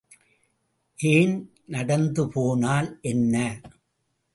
[0.99, 1.35] ஏன்
[1.69, 3.35] நடந்துபோனால் என்ன?